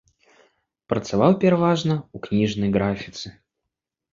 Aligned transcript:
Працаваў 0.93 1.31
пераважна 1.45 1.95
ў 1.99 2.17
кніжнай 2.27 2.69
графіцы. 2.79 3.27